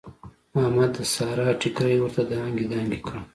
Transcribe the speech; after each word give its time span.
احمد 0.61 0.91
د 0.97 0.99
سارې 1.13 1.47
ټیکری 1.61 1.97
ورته 2.01 2.21
دانګې 2.31 2.65
دانګې 2.71 2.99
کړ. 3.07 3.15